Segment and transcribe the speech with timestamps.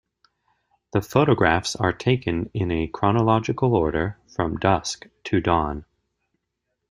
[0.93, 5.85] The photographs are taken in a chronological order, from dusk to dawn.